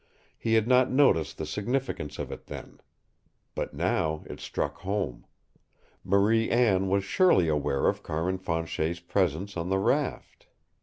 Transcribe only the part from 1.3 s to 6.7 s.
the significance of it then. But now it struck home. Marie